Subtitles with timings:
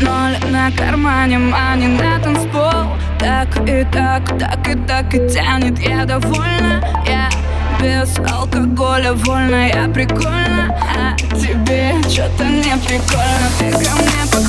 [0.00, 2.96] Ноль на кармане, мани на танцпол.
[3.18, 5.78] Так и так, так и так и тянет.
[5.78, 7.30] Я довольна, я
[7.80, 13.48] без алкоголя вольно Я прикольно, а тебе что-то не прикольно.
[13.58, 14.45] Ты ко мне подходишь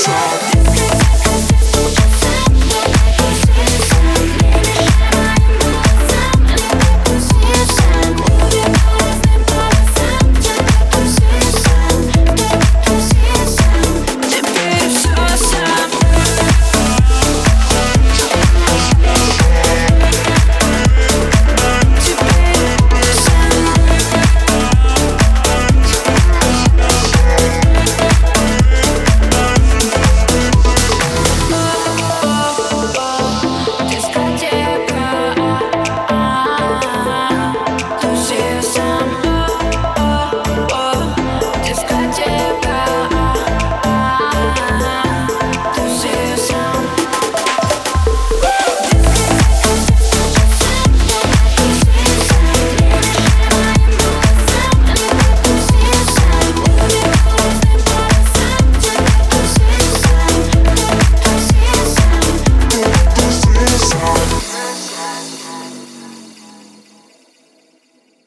[0.00, 0.39] song.